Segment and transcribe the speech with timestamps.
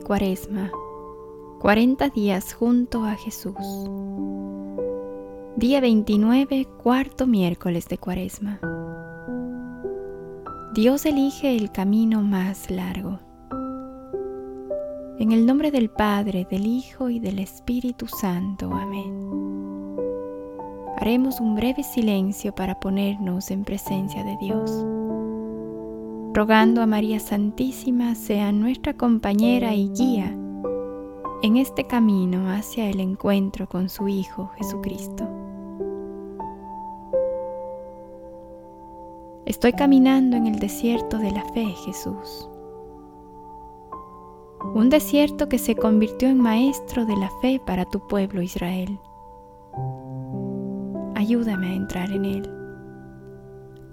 [0.00, 0.70] Cuaresma,
[1.60, 3.54] 40 días junto a Jesús.
[5.56, 8.60] Día 29, cuarto miércoles de Cuaresma.
[10.74, 13.20] Dios elige el camino más largo.
[15.18, 18.70] En el nombre del Padre, del Hijo y del Espíritu Santo.
[18.72, 19.30] Amén.
[20.98, 24.70] Haremos un breve silencio para ponernos en presencia de Dios
[26.34, 30.36] rogando a María Santísima sea nuestra compañera y guía
[31.42, 35.28] en este camino hacia el encuentro con su Hijo Jesucristo.
[39.46, 42.48] Estoy caminando en el desierto de la fe, Jesús.
[44.74, 48.98] Un desierto que se convirtió en maestro de la fe para tu pueblo Israel.
[51.14, 52.53] Ayúdame a entrar en él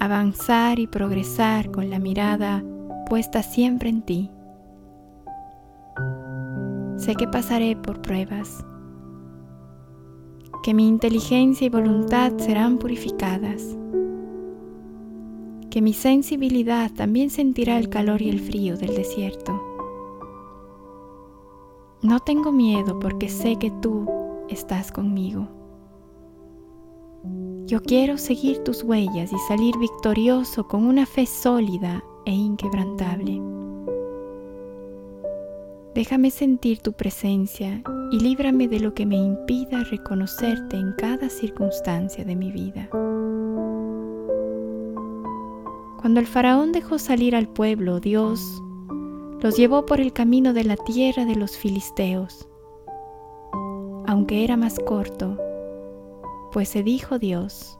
[0.00, 2.64] avanzar y progresar con la mirada
[3.06, 4.30] puesta siempre en ti.
[6.96, 8.64] Sé que pasaré por pruebas,
[10.62, 13.76] que mi inteligencia y voluntad serán purificadas,
[15.68, 19.62] que mi sensibilidad también sentirá el calor y el frío del desierto.
[22.02, 24.08] No tengo miedo porque sé que tú
[24.48, 25.59] estás conmigo.
[27.66, 33.40] Yo quiero seguir tus huellas y salir victorioso con una fe sólida e inquebrantable.
[35.94, 42.24] Déjame sentir tu presencia y líbrame de lo que me impida reconocerte en cada circunstancia
[42.24, 42.88] de mi vida.
[46.00, 48.40] Cuando el faraón dejó salir al pueblo, Dios
[49.40, 52.48] los llevó por el camino de la tierra de los filisteos.
[54.06, 55.36] Aunque era más corto,
[56.50, 57.78] pues se dijo Dios,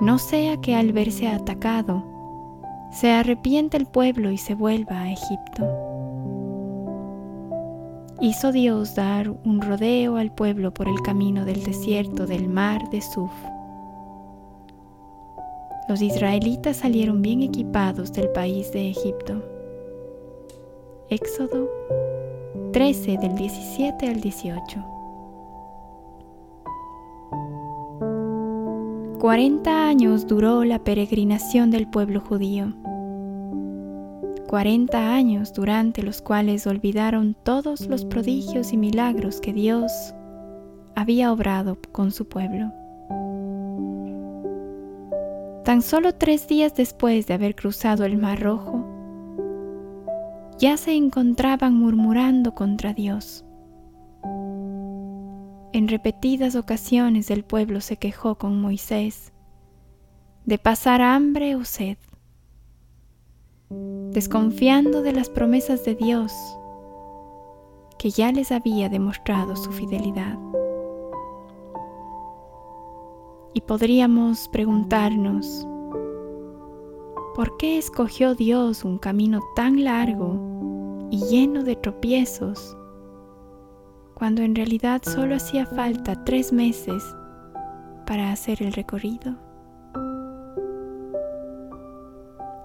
[0.00, 2.04] no sea que al verse atacado,
[2.90, 5.88] se arrepiente el pueblo y se vuelva a Egipto.
[8.20, 13.00] Hizo Dios dar un rodeo al pueblo por el camino del desierto del mar de
[13.00, 13.30] Suf.
[15.88, 19.42] Los israelitas salieron bien equipados del país de Egipto.
[21.10, 21.68] Éxodo
[22.72, 24.97] 13 del 17 al 18.
[29.18, 32.72] 40 años duró la peregrinación del pueblo judío.
[34.46, 39.92] 40 años durante los cuales olvidaron todos los prodigios y milagros que Dios
[40.94, 42.72] había obrado con su pueblo.
[45.64, 48.84] Tan solo tres días después de haber cruzado el Mar Rojo,
[50.60, 53.44] ya se encontraban murmurando contra Dios.
[55.78, 59.32] En repetidas ocasiones el pueblo se quejó con Moisés
[60.44, 61.98] de pasar hambre o sed,
[64.10, 66.34] desconfiando de las promesas de Dios
[67.96, 70.36] que ya les había demostrado su fidelidad.
[73.54, 75.64] Y podríamos preguntarnos,
[77.36, 82.76] ¿por qué escogió Dios un camino tan largo y lleno de tropiezos
[84.18, 87.04] cuando en realidad solo hacía falta tres meses
[88.04, 89.36] para hacer el recorrido.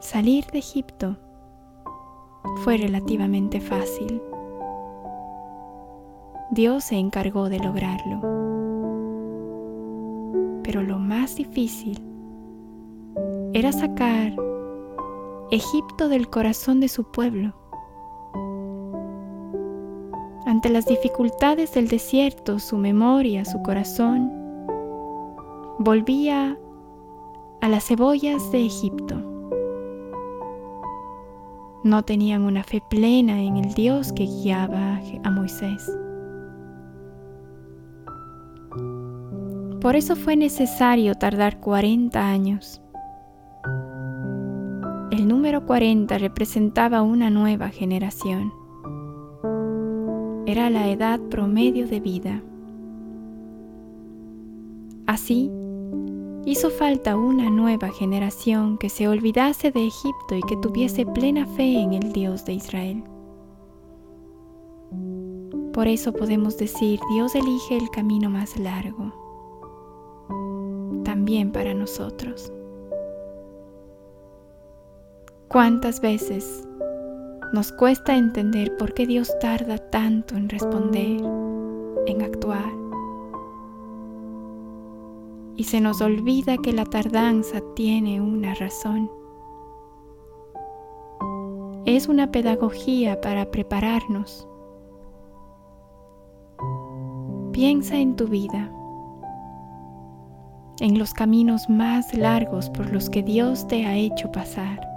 [0.00, 1.16] Salir de Egipto
[2.64, 4.20] fue relativamente fácil.
[6.50, 8.20] Dios se encargó de lograrlo.
[10.62, 11.98] Pero lo más difícil
[13.54, 14.36] era sacar
[15.50, 17.57] Egipto del corazón de su pueblo
[20.68, 24.30] las dificultades del desierto, su memoria, su corazón,
[25.78, 26.58] volvía
[27.60, 29.16] a las cebollas de Egipto.
[31.84, 35.90] No tenían una fe plena en el Dios que guiaba a Moisés.
[39.80, 42.82] Por eso fue necesario tardar 40 años.
[45.10, 48.57] El número 40 representaba una nueva generación
[50.48, 52.42] era la edad promedio de vida.
[55.06, 55.50] Así,
[56.46, 61.78] hizo falta una nueva generación que se olvidase de Egipto y que tuviese plena fe
[61.80, 63.04] en el Dios de Israel.
[65.74, 69.12] Por eso podemos decir, Dios elige el camino más largo,
[71.04, 72.50] también para nosotros.
[75.48, 76.67] ¿Cuántas veces
[77.52, 81.22] nos cuesta entender por qué Dios tarda tanto en responder,
[82.06, 82.72] en actuar.
[85.56, 89.10] Y se nos olvida que la tardanza tiene una razón.
[91.96, 94.46] es una pedagogía para prepararnos.
[97.52, 98.70] Piensa en tu vida,
[100.80, 104.87] en los caminos más largos por los que Dios te ha hecho pasar.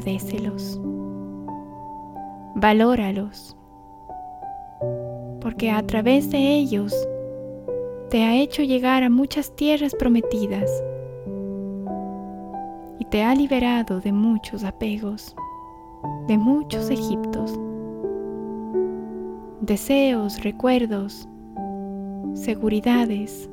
[0.00, 0.80] Agradecelos,
[2.54, 3.54] valóralos,
[5.42, 6.94] porque a través de ellos
[8.08, 10.70] te ha hecho llegar a muchas tierras prometidas
[12.98, 15.36] y te ha liberado de muchos apegos,
[16.28, 17.60] de muchos Egiptos,
[19.60, 21.28] deseos, recuerdos,
[22.32, 23.50] seguridades.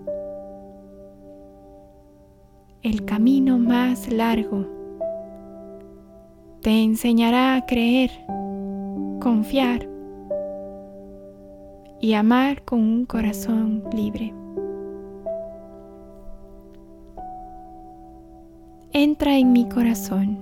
[2.84, 4.77] El camino más largo
[6.68, 8.12] te enseñará a creer,
[9.22, 9.88] confiar
[12.02, 14.34] y amar con un corazón libre.
[18.92, 20.40] entra en mi corazón.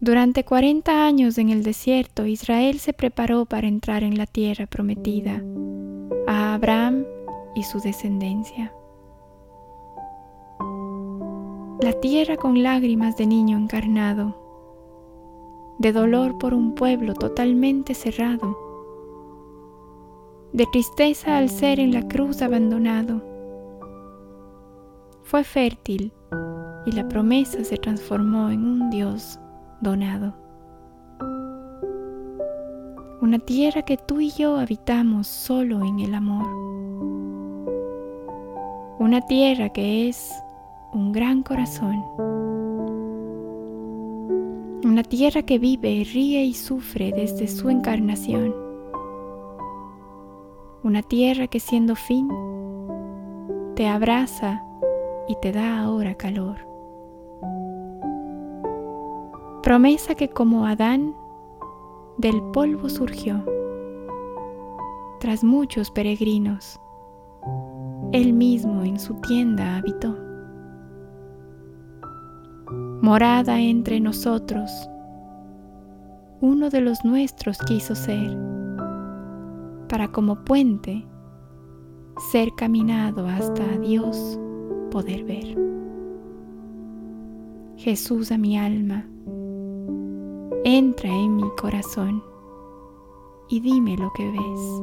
[0.00, 5.40] Durante 40 años en el desierto, Israel se preparó para entrar en la tierra prometida
[6.26, 7.04] a Abraham
[7.54, 8.72] y su descendencia.
[11.84, 14.34] La tierra con lágrimas de niño encarnado,
[15.78, 18.56] de dolor por un pueblo totalmente cerrado,
[20.54, 23.20] de tristeza al ser en la cruz abandonado
[25.24, 26.10] fue fértil
[26.86, 29.38] y la promesa se transformó en un Dios
[29.82, 30.34] donado.
[33.20, 36.46] Una tierra que tú y yo habitamos solo en el amor.
[38.98, 40.32] Una tierra que es
[40.94, 42.04] un gran corazón.
[44.84, 48.54] Una tierra que vive, ríe y sufre desde su encarnación.
[50.84, 52.28] Una tierra que siendo fin,
[53.74, 54.62] te abraza
[55.26, 56.58] y te da ahora calor.
[59.62, 61.16] Promesa que como Adán
[62.18, 63.44] del polvo surgió,
[65.18, 66.78] tras muchos peregrinos,
[68.12, 70.23] él mismo en su tienda habitó.
[73.04, 74.88] Morada entre nosotros,
[76.40, 78.34] uno de los nuestros quiso ser,
[79.90, 81.06] para como puente
[82.32, 84.40] ser caminado hasta Dios
[84.90, 85.54] poder ver.
[87.76, 89.06] Jesús a mi alma,
[90.64, 92.24] entra en mi corazón
[93.50, 94.82] y dime lo que ves.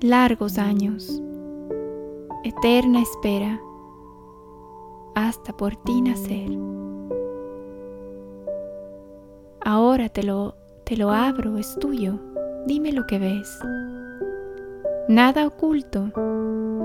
[0.00, 1.22] Largos años,
[2.44, 3.60] eterna espera,
[5.14, 6.50] hasta por ti nacer.
[9.64, 12.18] Ahora te lo, te lo abro, es tuyo,
[12.66, 13.58] dime lo que ves.
[15.08, 16.10] Nada oculto,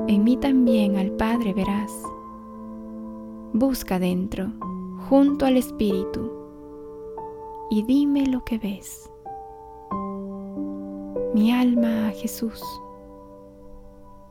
[0.07, 1.91] en mí también al Padre verás.
[3.53, 4.47] Busca dentro,
[5.09, 6.31] junto al Espíritu,
[7.69, 9.09] y dime lo que ves.
[11.33, 12.63] Mi alma a Jesús.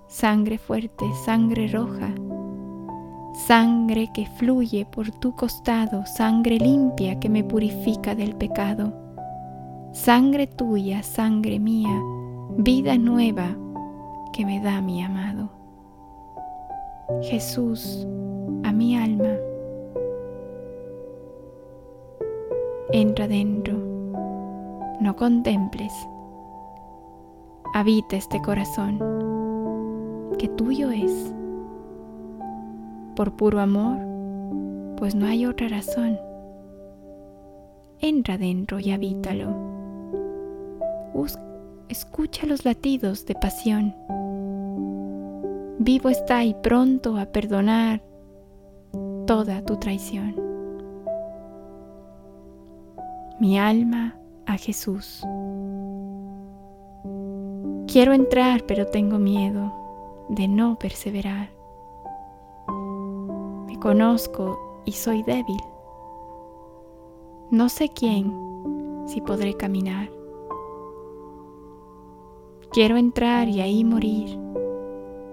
[0.06, 2.14] Sangre fuerte, sangre roja,
[3.34, 8.93] sangre que fluye por tu costado, sangre limpia que me purifica del pecado.
[9.93, 12.03] Sangre tuya, sangre mía,
[12.56, 13.56] vida nueva
[14.32, 15.50] que me da mi amado.
[17.22, 18.06] Jesús,
[18.64, 19.34] a mi alma,
[22.93, 23.79] entra dentro,
[25.00, 25.93] no contemples,
[27.74, 28.98] habita este corazón
[30.38, 31.34] que tuyo es,
[33.19, 33.98] por puro amor,
[34.96, 36.17] pues no hay otra razón.
[37.98, 39.48] Entra dentro y habítalo.
[41.89, 43.93] escucha los latidos de pasión
[45.81, 48.03] vivo está y pronto a perdonar
[49.27, 50.37] toda tu traición.
[53.41, 55.25] Mi alma a Jesús.
[57.89, 59.72] Quiero entrar, pero tengo miedo
[60.29, 61.57] de no perseverar.
[63.81, 65.61] Conozco y soy débil.
[67.51, 68.32] No sé quién,
[69.06, 70.11] si podré caminar.
[72.73, 74.39] Quiero entrar y ahí morir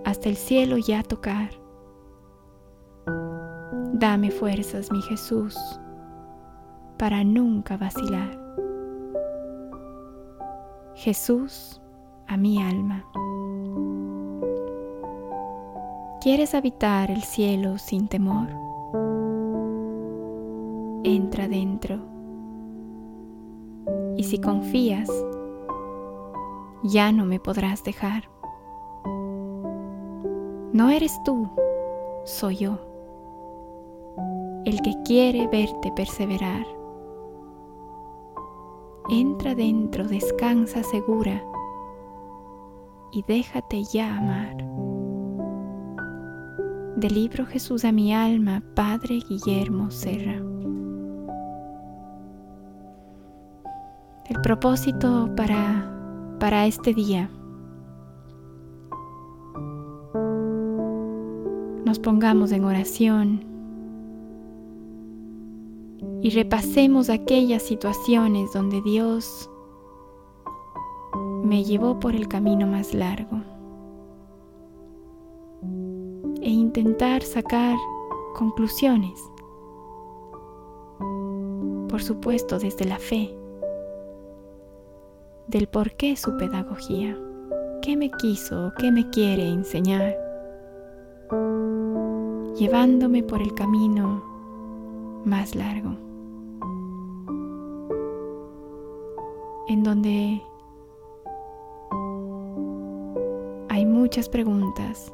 [0.06, 1.50] hasta el cielo ya tocar.
[3.94, 5.58] Dame fuerzas, mi Jesús,
[7.00, 8.40] para nunca vacilar.
[10.94, 11.82] Jesús
[12.28, 13.04] a mi alma.
[16.26, 18.48] ¿Quieres habitar el cielo sin temor?
[21.04, 22.00] Entra dentro.
[24.18, 25.08] Y si confías,
[26.82, 28.28] ya no me podrás dejar.
[30.74, 31.48] No eres tú,
[32.24, 32.80] soy yo,
[34.66, 36.66] el que quiere verte perseverar.
[39.10, 41.44] Entra dentro, descansa segura
[43.12, 44.75] y déjate ya amar.
[46.96, 50.42] Del libro Jesús a mi alma, Padre Guillermo Serra.
[54.30, 55.92] El propósito para,
[56.40, 57.30] para este día.
[61.84, 63.44] Nos pongamos en oración
[66.22, 69.50] y repasemos aquellas situaciones donde Dios
[71.44, 73.55] me llevó por el camino más largo
[76.66, 77.78] intentar sacar
[78.34, 79.22] conclusiones,
[81.88, 83.38] por supuesto desde la fe,
[85.48, 87.16] del por qué su pedagogía,
[87.84, 90.18] qué me quiso, qué me quiere enseñar,
[92.58, 94.24] llevándome por el camino
[95.24, 95.92] más largo,
[99.68, 100.42] en donde
[103.70, 105.14] hay muchas preguntas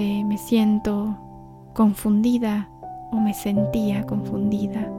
[0.00, 1.16] me siento
[1.74, 2.70] confundida
[3.12, 4.90] o me sentía confundida.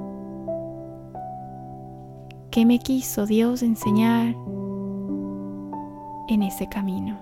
[2.51, 4.35] ¿Qué me quiso Dios enseñar
[6.27, 7.17] en ese camino?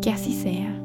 [0.00, 0.81] Que así sea.